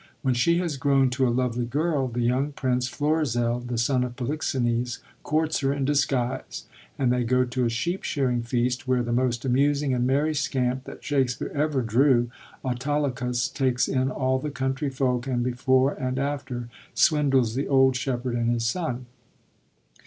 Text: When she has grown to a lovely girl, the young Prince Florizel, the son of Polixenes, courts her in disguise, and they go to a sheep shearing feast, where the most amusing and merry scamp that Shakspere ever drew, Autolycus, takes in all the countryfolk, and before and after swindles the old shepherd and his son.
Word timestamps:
When 0.23 0.33
she 0.33 0.57
has 0.57 0.77
grown 0.77 1.11
to 1.11 1.27
a 1.27 1.29
lovely 1.29 1.67
girl, 1.67 2.07
the 2.07 2.21
young 2.21 2.53
Prince 2.53 2.87
Florizel, 2.87 3.59
the 3.59 3.77
son 3.77 4.03
of 4.03 4.15
Polixenes, 4.15 4.97
courts 5.21 5.59
her 5.59 5.71
in 5.71 5.85
disguise, 5.85 6.65
and 6.97 7.13
they 7.13 7.23
go 7.23 7.45
to 7.45 7.65
a 7.65 7.69
sheep 7.69 8.01
shearing 8.01 8.41
feast, 8.41 8.87
where 8.87 9.03
the 9.03 9.13
most 9.13 9.45
amusing 9.45 9.93
and 9.93 10.07
merry 10.07 10.33
scamp 10.33 10.85
that 10.85 11.03
Shakspere 11.03 11.49
ever 11.53 11.83
drew, 11.83 12.31
Autolycus, 12.65 13.47
takes 13.47 13.87
in 13.87 14.09
all 14.09 14.39
the 14.39 14.49
countryfolk, 14.49 15.27
and 15.27 15.43
before 15.43 15.93
and 15.93 16.17
after 16.17 16.69
swindles 16.95 17.53
the 17.53 17.67
old 17.67 17.95
shepherd 17.95 18.33
and 18.33 18.49
his 18.51 18.65
son. 18.65 19.05